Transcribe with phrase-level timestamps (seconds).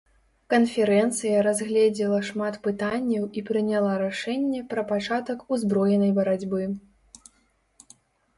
[0.51, 6.61] Канферэнцыя разгледзела шмат пытанняў і прыняла рашэнне пра пачатак узброенай барацьбы.